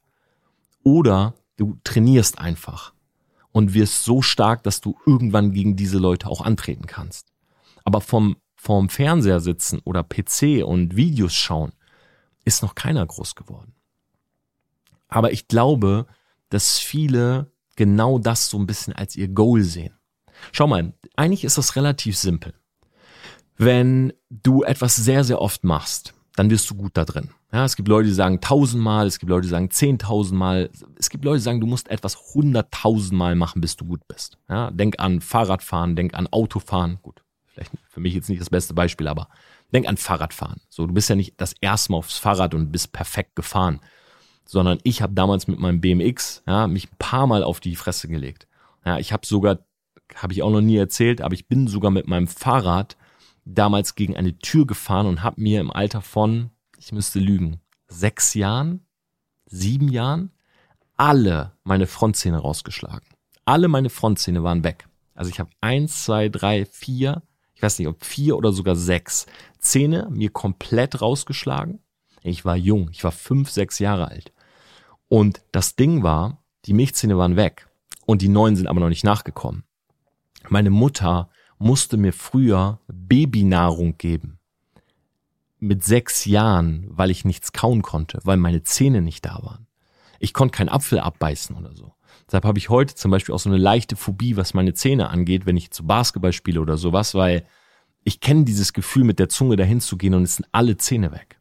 [0.83, 2.93] Oder du trainierst einfach
[3.53, 7.32] und wirst so stark, dass du irgendwann gegen diese Leute auch antreten kannst.
[7.85, 11.73] Aber vom, vom Fernseher sitzen oder PC und Videos schauen,
[12.45, 13.75] ist noch keiner groß geworden.
[15.09, 16.07] Aber ich glaube,
[16.49, 19.95] dass viele genau das so ein bisschen als ihr Goal sehen.
[20.51, 22.55] Schau mal, eigentlich ist das relativ simpel.
[23.57, 27.31] Wenn du etwas sehr, sehr oft machst, dann wirst du gut da drin.
[27.53, 31.25] Ja, es gibt Leute, die sagen tausendmal, es gibt Leute, die sagen zehntausendmal, es gibt
[31.25, 34.39] Leute, die sagen, du musst etwas hunderttausendmal machen, bis du gut bist.
[34.49, 36.99] Ja, denk an Fahrradfahren, denk an Autofahren.
[37.03, 39.29] Gut, vielleicht für mich jetzt nicht das beste Beispiel, aber
[39.73, 40.61] denk an Fahrradfahren.
[40.69, 43.81] So, du bist ja nicht das erste Mal aufs Fahrrad und bist perfekt gefahren,
[44.45, 48.09] sondern ich habe damals mit meinem BMX ja, mich ein paar Mal auf die Fresse
[48.09, 48.47] gelegt.
[48.85, 49.61] Ja, ich habe sogar,
[50.17, 52.97] habe ich auch noch nie erzählt, aber ich bin sogar mit meinem Fahrrad
[53.45, 58.35] damals gegen eine Tür gefahren und habe mir im Alter von, ich müsste lügen, sechs
[58.35, 58.87] Jahren,
[59.47, 60.33] sieben Jahren,
[60.97, 63.09] alle meine Frontzähne rausgeschlagen.
[63.45, 64.87] Alle meine Frontzähne waren weg.
[65.15, 67.23] Also ich habe eins, zwei, drei, vier,
[67.63, 69.27] ich weiß nicht, ob vier oder sogar sechs
[69.61, 71.79] Zähne mir komplett rausgeschlagen
[72.23, 74.33] ich war jung, ich war fünf, sechs Jahre alt.
[75.09, 77.69] Und das Ding war, die Milchzähne waren weg
[78.07, 79.65] und die neuen sind aber noch nicht nachgekommen.
[80.49, 84.39] Meine Mutter musste mir früher Babynahrung geben.
[85.59, 89.67] Mit sechs Jahren, weil ich nichts kauen konnte, weil meine Zähne nicht da waren.
[90.19, 91.95] Ich konnte keinen Apfel abbeißen oder so.
[92.27, 95.47] Deshalb habe ich heute zum Beispiel auch so eine leichte Phobie, was meine Zähne angeht,
[95.47, 97.45] wenn ich zu Basketball spiele oder sowas, weil
[98.05, 101.13] ich kenne dieses Gefühl, mit der Zunge dahin zu gehen und es sind alle Zähne
[101.13, 101.41] weg.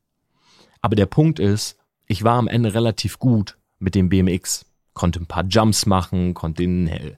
[0.82, 4.66] Aber der Punkt ist, ich war am Ende relativ gut mit dem BMX.
[4.94, 7.16] Konnte ein paar Jumps machen, konnte den äh,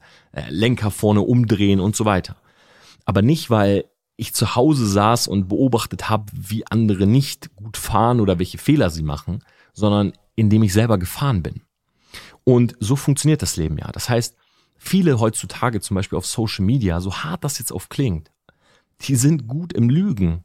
[0.49, 2.36] Lenker vorne umdrehen und so weiter.
[3.06, 8.19] Aber nicht, weil ich zu Hause saß und beobachtet habe, wie andere nicht gut fahren
[8.19, 11.62] oder welche Fehler sie machen, sondern indem ich selber gefahren bin.
[12.43, 13.91] Und so funktioniert das Leben ja.
[13.91, 14.36] Das heißt,
[14.77, 18.32] viele heutzutage zum Beispiel auf Social Media, so hart das jetzt oft klingt,
[19.01, 20.43] die sind gut im Lügen.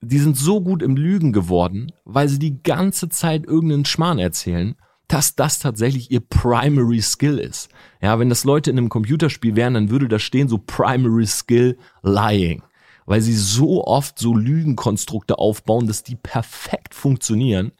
[0.00, 4.76] Die sind so gut im Lügen geworden, weil sie die ganze Zeit irgendeinen Schmarrn erzählen,
[5.08, 7.68] dass das tatsächlich ihr Primary Skill ist.
[8.00, 11.76] Ja, wenn das Leute in einem Computerspiel wären, dann würde da stehen so Primary Skill
[12.02, 12.62] Lying
[13.10, 17.72] weil sie so oft so Lügenkonstrukte aufbauen, dass die perfekt funktionieren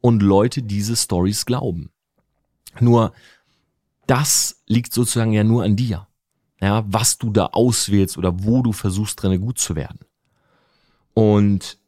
[0.00, 1.90] und Leute diese Stories glauben.
[2.80, 3.12] Nur
[4.06, 6.06] das liegt sozusagen ja nur an dir.
[6.60, 10.00] Ja, was du da auswählst oder wo du versuchst drinne gut zu werden.
[11.12, 11.78] Und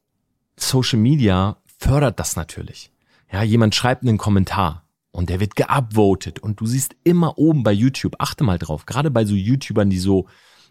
[0.56, 2.90] Social Media fördert das natürlich.
[3.32, 7.72] Ja, jemand schreibt einen Kommentar und der wird geupvotet und du siehst immer oben bei
[7.72, 10.26] YouTube, achte mal drauf, gerade bei so YouTubern, die so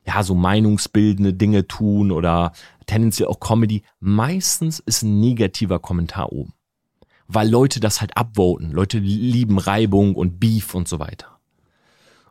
[0.08, 2.54] ja, so meinungsbildende Dinge tun oder
[2.86, 6.54] tendenziell auch Comedy, meistens ist ein negativer Kommentar oben.
[7.28, 8.72] Weil Leute das halt abvoten.
[8.72, 11.40] Leute lieben Reibung und Beef und so weiter.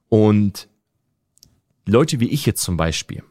[0.09, 0.69] Und
[1.87, 3.23] Leute wie ich jetzt zum Beispiel,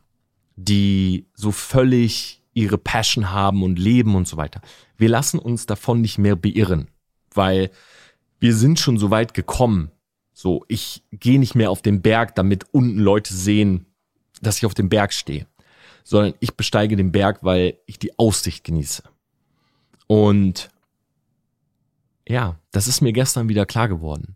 [0.55, 4.61] die so völlig ihre Passion haben und leben und so weiter,
[4.97, 6.87] wir lassen uns davon nicht mehr beirren,
[7.33, 7.69] weil
[8.39, 9.91] wir sind schon so weit gekommen.
[10.33, 13.85] So, ich gehe nicht mehr auf den Berg, damit unten Leute sehen,
[14.41, 15.47] dass ich auf dem Berg stehe,
[16.03, 19.03] sondern ich besteige den Berg, weil ich die Aussicht genieße.
[20.07, 20.69] Und
[22.27, 24.35] ja, das ist mir gestern wieder klar geworden.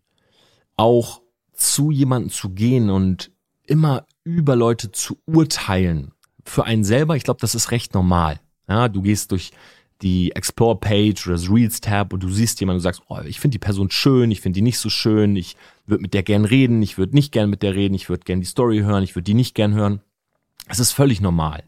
[0.76, 1.22] Auch
[1.54, 3.32] zu jemandem zu gehen und
[3.66, 6.12] immer über Leute zu urteilen,
[6.46, 8.40] für einen selber, ich glaube, das ist recht normal.
[8.68, 9.52] Ja, du gehst durch
[10.02, 13.60] die Explore-Page oder das Reels-Tab und du siehst jemanden und sagst, oh, ich finde die
[13.60, 16.98] Person schön, ich finde die nicht so schön, ich würde mit der gern reden, ich
[16.98, 19.34] würde nicht gern mit der reden, ich würde gern die Story hören, ich würde die
[19.34, 20.02] nicht gern hören.
[20.68, 21.64] Es ist völlig normal.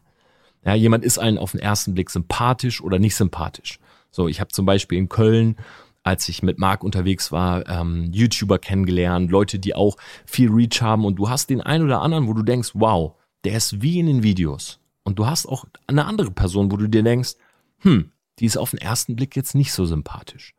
[0.64, 3.78] Ja, jemand ist einen auf den ersten Blick sympathisch oder nicht sympathisch.
[4.10, 5.56] So, ich habe zum Beispiel in Köln,
[6.02, 11.04] als ich mit Marc unterwegs war, ähm, YouTuber kennengelernt, Leute, die auch viel Reach haben
[11.04, 14.06] und du hast den einen oder anderen, wo du denkst, wow, der ist wie in
[14.06, 14.80] den Videos.
[15.04, 17.34] Und du hast auch eine andere Person, wo du dir denkst,
[17.78, 20.54] hm, die ist auf den ersten Blick jetzt nicht so sympathisch.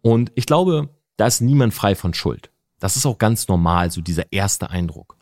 [0.00, 2.50] Und ich glaube, da ist niemand frei von Schuld.
[2.78, 5.16] Das ist auch ganz normal, so dieser erste Eindruck.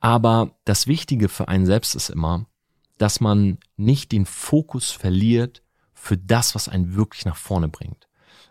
[0.00, 2.46] Aber das Wichtige für einen selbst ist immer,
[2.98, 8.07] dass man nicht den Fokus verliert für das, was einen wirklich nach vorne bringt.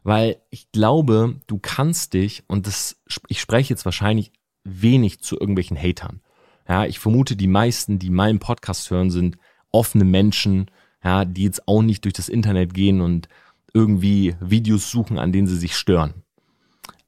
[0.07, 2.95] Weil ich glaube, du kannst dich, und das,
[3.27, 4.31] ich spreche jetzt wahrscheinlich
[4.63, 6.21] wenig zu irgendwelchen Hatern.
[6.65, 9.37] Ja, ich vermute, die meisten, die meinen Podcast hören, sind
[9.69, 10.71] offene Menschen,
[11.03, 13.27] ja, die jetzt auch nicht durch das Internet gehen und
[13.73, 16.23] irgendwie Videos suchen, an denen sie sich stören.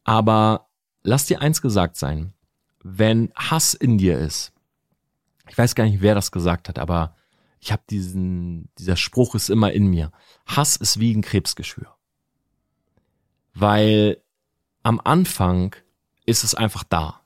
[0.04, 0.68] Aber
[1.02, 2.34] lass dir eins gesagt sein,
[2.84, 4.52] wenn Hass in dir ist,
[5.48, 7.16] ich weiß gar nicht, wer das gesagt hat, aber
[7.62, 10.12] ich habe diesen, dieser Spruch ist immer in mir.
[10.46, 11.96] Hass ist wie ein Krebsgeschwür.
[13.60, 14.22] Weil
[14.84, 15.76] am Anfang
[16.26, 17.22] ist es einfach da.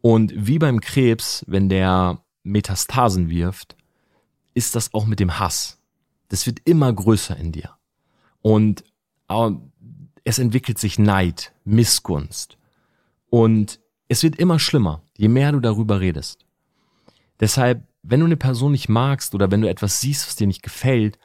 [0.00, 3.76] Und wie beim Krebs, wenn der Metastasen wirft,
[4.52, 5.78] ist das auch mit dem Hass.
[6.28, 7.76] Das wird immer größer in dir.
[8.42, 8.84] Und
[10.24, 12.58] es entwickelt sich Neid, Missgunst.
[13.30, 16.44] Und es wird immer schlimmer, je mehr du darüber redest.
[17.40, 20.62] Deshalb, wenn du eine Person nicht magst oder wenn du etwas siehst, was dir nicht
[20.62, 21.18] gefällt,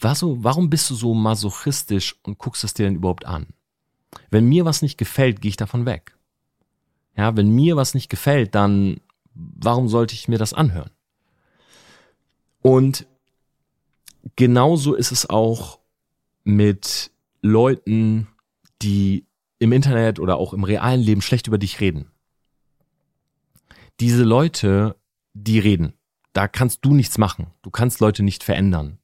[0.00, 3.46] warum bist du so masochistisch und guckst es dir denn überhaupt an?
[4.30, 6.16] Wenn mir was nicht gefällt, gehe ich davon weg.
[7.16, 9.00] Ja, wenn mir was nicht gefällt, dann
[9.34, 10.90] warum sollte ich mir das anhören?
[12.62, 13.06] Und
[14.36, 15.78] genauso ist es auch
[16.44, 17.10] mit
[17.42, 18.28] Leuten,
[18.82, 19.26] die
[19.58, 22.10] im Internet oder auch im realen Leben schlecht über dich reden.
[24.00, 24.96] Diese Leute,
[25.34, 25.94] die reden,
[26.32, 27.48] da kannst du nichts machen.
[27.62, 28.97] Du kannst Leute nicht verändern.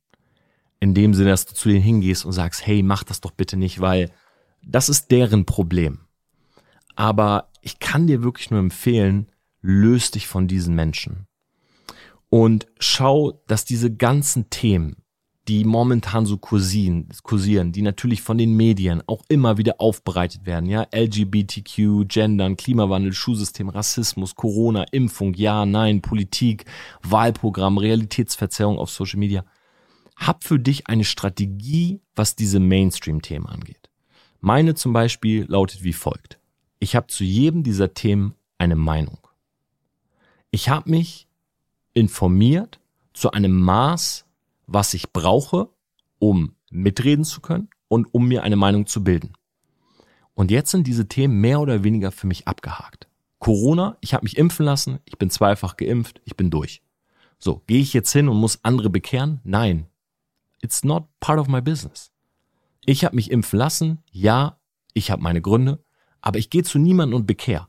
[0.84, 3.56] In dem Sinne, dass du zu denen hingehst und sagst, hey, mach das doch bitte
[3.56, 4.10] nicht, weil
[4.62, 6.00] das ist deren Problem.
[6.94, 9.30] Aber ich kann dir wirklich nur empfehlen,
[9.62, 11.26] löst dich von diesen Menschen.
[12.28, 14.96] Und schau, dass diese ganzen Themen,
[15.48, 20.68] die momentan so kursieren, kursieren, die natürlich von den Medien auch immer wieder aufbereitet werden,
[20.68, 26.66] ja, LGBTQ, Gendern, Klimawandel, Schulsystem, Rassismus, Corona, Impfung, ja, nein, Politik,
[27.02, 29.46] Wahlprogramm, Realitätsverzerrung auf Social Media.
[30.16, 33.90] Hab für dich eine Strategie, was diese Mainstream-Themen angeht.
[34.40, 36.38] Meine zum Beispiel lautet wie folgt.
[36.78, 39.18] Ich habe zu jedem dieser Themen eine Meinung.
[40.50, 41.26] Ich habe mich
[41.94, 42.80] informiert
[43.12, 44.26] zu einem Maß,
[44.66, 45.70] was ich brauche,
[46.18, 49.32] um mitreden zu können und um mir eine Meinung zu bilden.
[50.34, 53.08] Und jetzt sind diese Themen mehr oder weniger für mich abgehakt.
[53.38, 56.82] Corona, ich habe mich impfen lassen, ich bin zweifach geimpft, ich bin durch.
[57.38, 59.40] So, gehe ich jetzt hin und muss andere bekehren?
[59.44, 59.86] Nein.
[60.64, 62.10] It's not part of my business.
[62.86, 64.58] Ich habe mich impfen lassen, ja,
[64.94, 65.84] ich habe meine Gründe,
[66.22, 67.68] aber ich gehe zu niemandem und bekehr.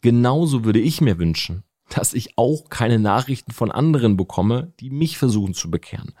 [0.00, 5.18] Genauso würde ich mir wünschen, dass ich auch keine Nachrichten von anderen bekomme, die mich
[5.18, 6.14] versuchen zu bekehren.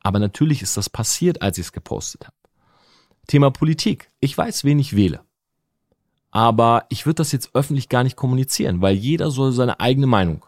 [0.00, 2.36] Aber natürlich ist das passiert, als ich es gepostet habe.
[3.28, 4.10] Thema Politik.
[4.18, 5.20] Ich weiß, wen ich wähle.
[6.32, 10.44] Aber ich würde das jetzt öffentlich gar nicht kommunizieren, weil jeder soll seine eigene Meinung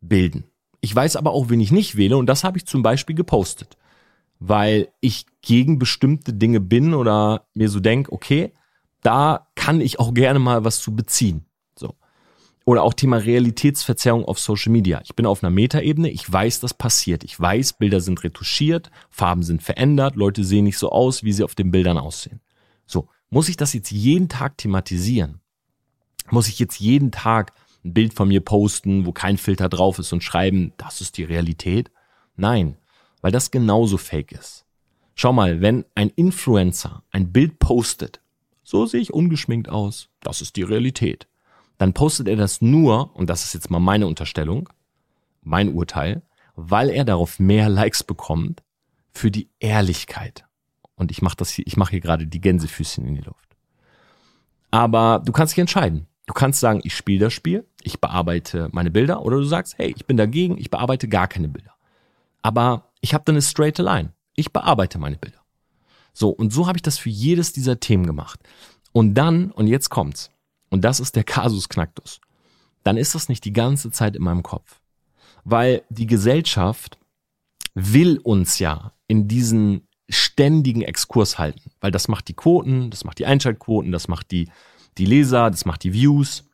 [0.00, 0.44] bilden.
[0.80, 3.76] Ich weiß aber auch, wen ich nicht wähle und das habe ich zum Beispiel gepostet,
[4.44, 8.52] weil ich gegen bestimmte Dinge bin oder mir so denke, okay,
[9.00, 11.44] da kann ich auch gerne mal was zu beziehen.
[11.76, 11.94] So.
[12.64, 15.00] Oder auch Thema Realitätsverzerrung auf Social Media.
[15.04, 17.22] Ich bin auf einer Metaebene, ich weiß, das passiert.
[17.22, 21.44] Ich weiß, Bilder sind retuschiert, Farben sind verändert, Leute sehen nicht so aus, wie sie
[21.44, 22.40] auf den Bildern aussehen.
[22.84, 25.40] So, muss ich das jetzt jeden Tag thematisieren?
[26.30, 27.52] Muss ich jetzt jeden Tag
[27.84, 31.24] ein Bild von mir posten, wo kein Filter drauf ist und schreiben, das ist die
[31.24, 31.92] Realität?
[32.34, 32.76] Nein,
[33.22, 34.66] weil das genauso fake ist.
[35.14, 38.20] Schau mal, wenn ein Influencer ein Bild postet,
[38.62, 41.26] so sehe ich ungeschminkt aus, das ist die Realität,
[41.78, 44.68] dann postet er das nur, und das ist jetzt mal meine Unterstellung,
[45.42, 46.22] mein Urteil,
[46.54, 48.62] weil er darauf mehr Likes bekommt
[49.10, 50.44] für die Ehrlichkeit.
[50.94, 53.56] Und ich mache das hier, ich mache hier gerade die Gänsefüßchen in die Luft.
[54.70, 56.06] Aber du kannst dich entscheiden.
[56.26, 59.92] Du kannst sagen, ich spiele das Spiel, ich bearbeite meine Bilder, oder du sagst, hey,
[59.96, 61.72] ich bin dagegen, ich bearbeite gar keine Bilder.
[62.42, 64.14] Aber ich habe dann eine straight line.
[64.34, 65.40] Ich bearbeite meine Bilder.
[66.14, 68.40] So, und so habe ich das für jedes dieser Themen gemacht.
[68.92, 70.30] Und dann, und jetzt kommt's,
[70.70, 72.20] und das ist der Kasus Knacktus,
[72.84, 74.80] dann ist das nicht die ganze Zeit in meinem Kopf.
[75.44, 76.98] Weil die Gesellschaft
[77.74, 83.18] will uns ja in diesen ständigen Exkurs halten, weil das macht die Quoten, das macht
[83.18, 84.50] die Einschaltquoten, das macht die,
[84.98, 86.44] die Leser, das macht die Views.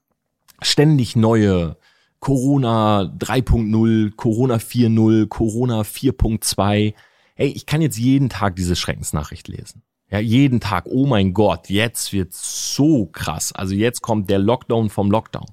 [0.62, 1.76] Ständig neue
[2.20, 6.94] Corona 3.0, Corona 4.0, Corona 4.2.
[7.36, 9.82] Ey, ich kann jetzt jeden Tag diese Schreckensnachricht lesen.
[10.10, 13.52] Ja, jeden Tag, oh mein Gott, jetzt wird's so krass.
[13.52, 15.46] Also jetzt kommt der Lockdown vom Lockdown.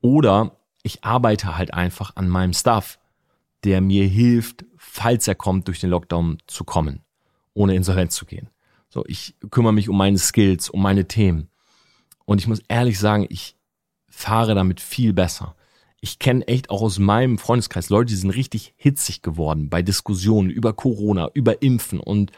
[0.00, 2.98] Oder ich arbeite halt einfach an meinem Stuff,
[3.64, 7.02] der mir hilft, falls er kommt, durch den Lockdown zu kommen,
[7.52, 8.48] ohne insolvent zu gehen.
[8.88, 11.50] So, ich kümmere mich um meine Skills, um meine Themen.
[12.24, 13.56] Und ich muss ehrlich sagen, ich
[14.08, 15.54] fahre damit viel besser.
[16.00, 20.48] Ich kenne echt auch aus meinem Freundeskreis Leute, die sind richtig hitzig geworden bei Diskussionen
[20.48, 21.98] über Corona, über Impfen.
[21.98, 22.30] Und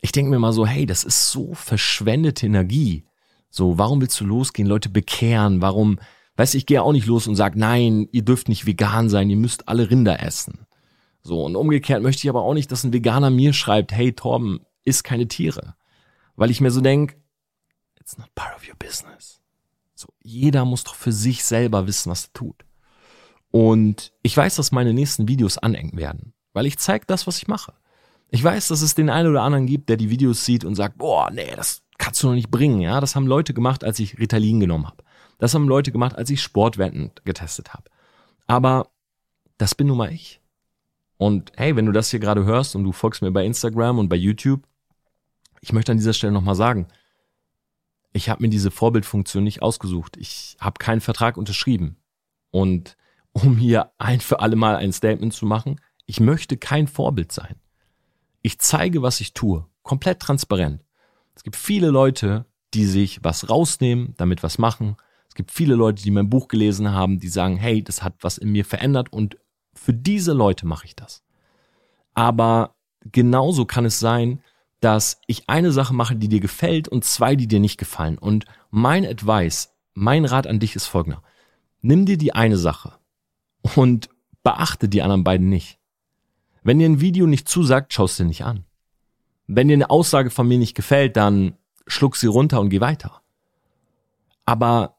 [0.00, 3.04] ich denke mir mal so, hey, das ist so verschwendete Energie.
[3.50, 5.62] So, warum willst du losgehen, Leute bekehren?
[5.62, 5.98] Warum,
[6.36, 9.30] weißt du, ich gehe auch nicht los und sage, nein, ihr dürft nicht vegan sein,
[9.30, 10.66] ihr müsst alle Rinder essen.
[11.22, 14.60] So, und umgekehrt möchte ich aber auch nicht, dass ein Veganer mir schreibt, hey Torben,
[14.84, 15.74] isst keine Tiere.
[16.36, 17.16] Weil ich mir so denk,
[17.98, 19.40] it's not part of your business.
[19.94, 22.64] So, jeder muss doch für sich selber wissen, was er tut.
[23.50, 27.48] Und ich weiß, dass meine nächsten Videos anengen werden, weil ich zeige das, was ich
[27.48, 27.72] mache.
[28.28, 30.98] Ich weiß, dass es den einen oder anderen gibt, der die Videos sieht und sagt,
[30.98, 32.80] boah, nee, das kannst du noch nicht bringen.
[32.80, 35.02] Ja, das haben Leute gemacht, als ich Ritalin genommen habe.
[35.38, 37.84] Das haben Leute gemacht, als ich Sportwetten getestet habe.
[38.46, 38.88] Aber
[39.58, 40.40] das bin nun mal ich.
[41.16, 44.08] Und hey, wenn du das hier gerade hörst und du folgst mir bei Instagram und
[44.08, 44.62] bei YouTube,
[45.60, 46.86] ich möchte an dieser Stelle nochmal sagen,
[48.12, 50.16] ich habe mir diese Vorbildfunktion nicht ausgesucht.
[50.16, 51.96] Ich habe keinen Vertrag unterschrieben.
[52.50, 52.96] Und
[53.32, 57.56] um hier ein für alle Mal ein Statement zu machen, ich möchte kein Vorbild sein.
[58.42, 60.82] Ich zeige, was ich tue, komplett transparent.
[61.34, 64.96] Es gibt viele Leute, die sich was rausnehmen, damit was machen.
[65.28, 68.38] Es gibt viele Leute, die mein Buch gelesen haben, die sagen, hey, das hat was
[68.38, 69.36] in mir verändert und
[69.74, 71.22] für diese Leute mache ich das.
[72.14, 74.42] Aber genauso kann es sein,
[74.80, 78.18] dass ich eine Sache mache, die dir gefällt und zwei, die dir nicht gefallen.
[78.18, 81.22] Und mein Advice, mein Rat an dich ist folgender.
[81.82, 82.99] Nimm dir die eine Sache
[83.76, 84.08] und
[84.42, 85.78] beachte die anderen beiden nicht.
[86.62, 88.64] Wenn dir ein Video nicht zusagt, schaust du nicht an.
[89.46, 93.22] Wenn dir eine Aussage von mir nicht gefällt, dann schluck sie runter und geh weiter.
[94.44, 94.96] Aber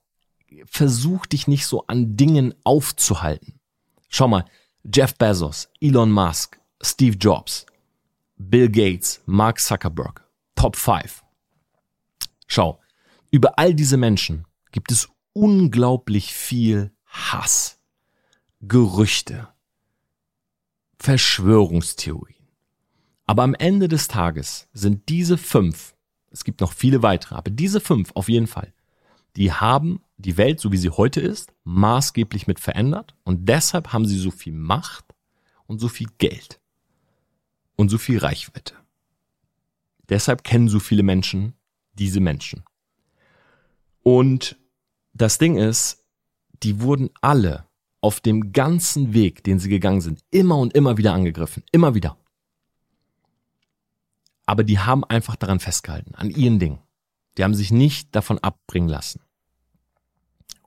[0.65, 3.59] versuch dich nicht so an Dingen aufzuhalten.
[4.09, 4.45] Schau mal,
[4.83, 7.65] Jeff Bezos, Elon Musk, Steve Jobs,
[8.37, 11.23] Bill Gates, Mark Zuckerberg, Top 5.
[12.47, 12.79] Schau,
[13.29, 17.79] über all diese Menschen gibt es unglaublich viel Hass,
[18.63, 19.47] Gerüchte,
[20.99, 22.47] Verschwörungstheorien.
[23.25, 25.95] Aber am Ende des Tages sind diese fünf,
[26.29, 28.71] es gibt noch viele weitere, aber diese fünf auf jeden Fall,
[29.35, 34.05] die haben die Welt, so wie sie heute ist, maßgeblich mit verändert und deshalb haben
[34.05, 35.05] sie so viel Macht
[35.65, 36.61] und so viel Geld
[37.77, 38.75] und so viel Reichweite.
[40.07, 41.55] Deshalb kennen so viele Menschen
[41.93, 42.63] diese Menschen.
[44.03, 44.55] Und
[45.13, 46.05] das Ding ist,
[46.61, 47.65] die wurden alle
[48.01, 51.63] auf dem ganzen Weg, den sie gegangen sind, immer und immer wieder angegriffen.
[51.71, 52.17] Immer wieder.
[54.45, 56.79] Aber die haben einfach daran festgehalten, an ihren Dingen.
[57.37, 59.21] Die haben sich nicht davon abbringen lassen.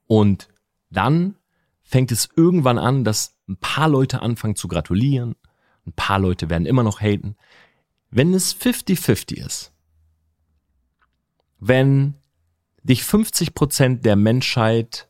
[0.07, 0.49] Und
[0.91, 1.37] dann
[1.83, 5.35] fängt es irgendwann an, dass ein paar Leute anfangen zu gratulieren.
[5.87, 7.37] Ein paar Leute werden immer noch haten.
[8.11, 9.73] Wenn es 50-50 ist,
[11.59, 12.15] wenn
[12.83, 15.09] dich 50 Prozent der Menschheit,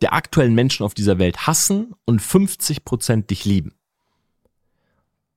[0.00, 3.74] der aktuellen Menschen auf dieser Welt hassen und 50 Prozent dich lieben,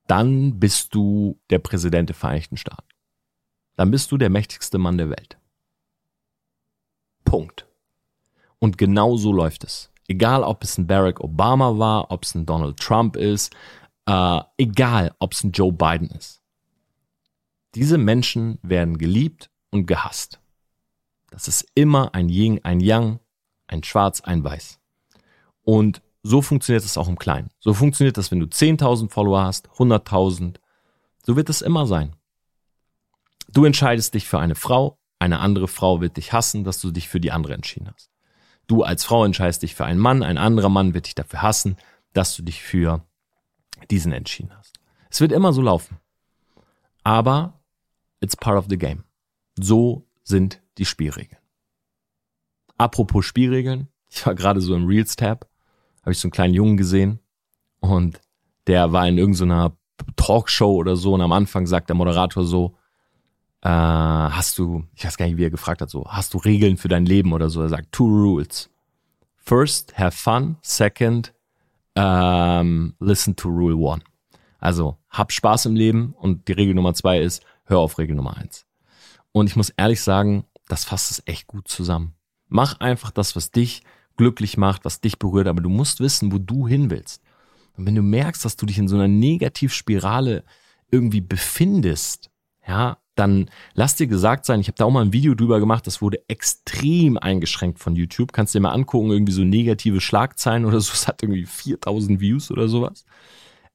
[0.07, 2.87] dann bist du der Präsident der Vereinigten Staaten.
[3.75, 5.37] Dann bist du der mächtigste Mann der Welt.
[7.25, 7.65] Punkt.
[8.59, 9.89] Und genau so läuft es.
[10.07, 13.55] Egal, ob es ein Barack Obama war, ob es ein Donald Trump ist,
[14.05, 16.41] äh, egal, ob es ein Joe Biden ist.
[17.75, 20.39] Diese Menschen werden geliebt und gehasst.
[21.31, 23.19] Das ist immer ein Yin, ein Yang,
[23.67, 24.79] ein Schwarz, ein Weiß.
[25.63, 27.49] Und so funktioniert es auch im Kleinen.
[27.59, 30.57] So funktioniert das, wenn du 10.000 Follower hast, 100.000.
[31.25, 32.15] So wird es immer sein.
[33.49, 37.07] Du entscheidest dich für eine Frau, eine andere Frau wird dich hassen, dass du dich
[37.07, 38.09] für die andere entschieden hast.
[38.67, 41.77] Du als Frau entscheidest dich für einen Mann, ein anderer Mann wird dich dafür hassen,
[42.13, 43.05] dass du dich für
[43.91, 44.79] diesen entschieden hast.
[45.09, 45.99] Es wird immer so laufen.
[47.03, 47.59] Aber
[48.21, 49.03] it's part of the game.
[49.59, 51.42] So sind die Spielregeln.
[52.83, 55.47] Apropos Spielregeln, ich war gerade so im Reels-Tab,
[56.01, 57.19] habe ich so einen kleinen Jungen gesehen
[57.79, 58.19] und
[58.67, 59.77] der war in irgendeiner
[60.17, 62.75] Talkshow oder so und am Anfang sagt der Moderator so,
[63.61, 66.75] äh, hast du, ich weiß gar nicht, wie er gefragt hat, so, hast du Regeln
[66.75, 67.61] für dein Leben oder so?
[67.61, 68.69] Er sagt, two rules.
[69.37, 70.57] First, have fun.
[70.61, 71.33] Second,
[71.95, 74.01] um, listen to rule one.
[74.59, 78.35] Also, hab Spaß im Leben und die Regel Nummer zwei ist, hör auf Regel Nummer
[78.35, 78.65] eins.
[79.31, 82.15] Und ich muss ehrlich sagen, das fasst es echt gut zusammen.
[82.53, 83.81] Mach einfach das, was dich
[84.15, 87.23] glücklich macht, was dich berührt, aber du musst wissen, wo du hin willst.
[87.75, 90.43] Und wenn du merkst, dass du dich in so einer Negativspirale
[90.91, 92.29] irgendwie befindest,
[92.67, 95.87] ja, dann lass dir gesagt sein, ich habe da auch mal ein Video drüber gemacht,
[95.87, 98.33] das wurde extrem eingeschränkt von YouTube.
[98.33, 100.93] Kannst dir mal angucken, irgendwie so negative Schlagzeilen oder so.
[100.93, 103.03] Es hat irgendwie 4000 Views oder sowas.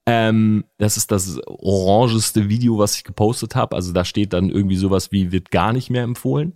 [0.07, 3.75] Ähm, das ist das orangeste Video, was ich gepostet habe.
[3.75, 6.55] Also da steht dann irgendwie sowas wie wird gar nicht mehr empfohlen.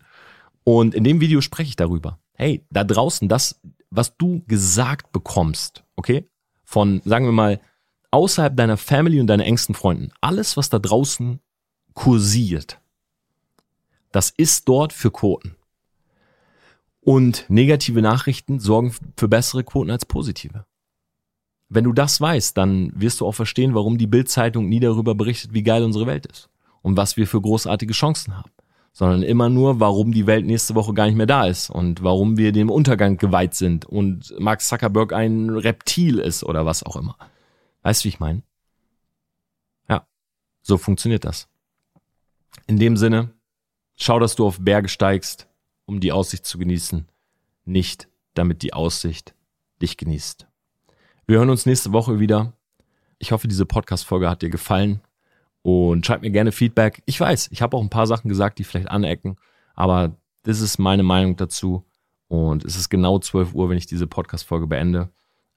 [0.65, 2.19] Und in dem Video spreche ich darüber.
[2.35, 3.61] Hey, da draußen, das,
[3.91, 6.29] was du gesagt bekommst, okay,
[6.65, 7.61] von, sagen wir mal,
[8.11, 11.41] außerhalb deiner Family und deiner engsten Freunden, alles, was da draußen
[11.95, 12.81] kursiert.
[14.13, 15.57] Das ist dort für Quoten.
[17.01, 20.65] Und negative Nachrichten sorgen für bessere Quoten als positive.
[21.69, 25.55] Wenn du das weißt, dann wirst du auch verstehen, warum die Bildzeitung nie darüber berichtet,
[25.55, 26.49] wie geil unsere Welt ist
[26.83, 28.51] und was wir für großartige Chancen haben,
[28.93, 32.37] sondern immer nur, warum die Welt nächste Woche gar nicht mehr da ist und warum
[32.37, 37.17] wir dem Untergang geweiht sind und Mark Zuckerberg ein Reptil ist oder was auch immer.
[37.83, 38.43] Weißt du, wie ich meine?
[39.89, 40.07] Ja,
[40.61, 41.49] so funktioniert das.
[42.67, 43.31] In dem Sinne,
[43.97, 45.49] schau, dass du auf Berge steigst,
[45.87, 47.09] um die Aussicht zu genießen,
[47.65, 49.35] nicht damit die Aussicht
[49.81, 50.47] dich genießt.
[51.27, 52.53] Wir hören uns nächste Woche wieder.
[53.19, 55.01] Ich hoffe, diese Podcast-Folge hat dir gefallen
[55.63, 57.03] und schreib mir gerne Feedback.
[57.07, 59.37] Ich weiß, ich habe auch ein paar Sachen gesagt, die vielleicht anecken,
[59.75, 61.85] aber das ist meine Meinung dazu
[62.29, 65.11] und es ist genau 12 Uhr, wenn ich diese Podcast-Folge beende.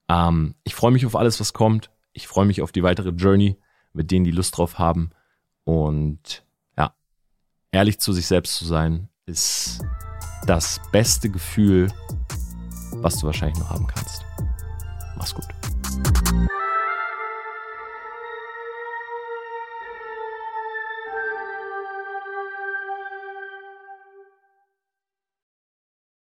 [0.08, 1.90] Ähm, ich freue mich auf alles, was kommt.
[2.14, 3.58] Ich freue mich auf die weitere Journey
[3.94, 5.10] mit denen, die Lust drauf haben
[5.64, 6.46] und
[7.76, 9.84] ehrlich zu sich selbst zu sein, ist
[10.48, 11.92] das beste Gefühl,
[12.94, 14.24] was du wahrscheinlich noch haben kannst.
[15.18, 15.46] Mach's gut.